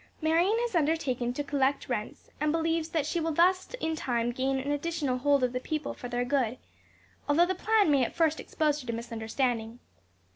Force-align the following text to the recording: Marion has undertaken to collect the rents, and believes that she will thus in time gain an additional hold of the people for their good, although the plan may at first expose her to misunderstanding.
Marion 0.19 0.57
has 0.61 0.73
undertaken 0.73 1.31
to 1.31 1.43
collect 1.43 1.85
the 1.85 1.91
rents, 1.93 2.31
and 2.39 2.51
believes 2.51 2.89
that 2.89 3.05
she 3.05 3.19
will 3.19 3.33
thus 3.33 3.71
in 3.79 3.95
time 3.95 4.31
gain 4.31 4.57
an 4.57 4.71
additional 4.71 5.19
hold 5.19 5.43
of 5.43 5.53
the 5.53 5.59
people 5.59 5.93
for 5.93 6.07
their 6.09 6.25
good, 6.25 6.57
although 7.29 7.45
the 7.45 7.53
plan 7.53 7.91
may 7.91 8.03
at 8.03 8.15
first 8.15 8.39
expose 8.39 8.81
her 8.81 8.87
to 8.87 8.93
misunderstanding. 8.93 9.77